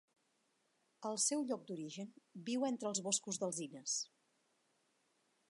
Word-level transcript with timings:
Al 1.09 1.19
seu 1.25 1.43
lloc 1.51 1.67
d'origen 1.67 2.09
viu 2.49 2.67
entre 2.71 2.91
els 2.93 3.03
boscos 3.09 3.41
d'alzines. 3.45 3.99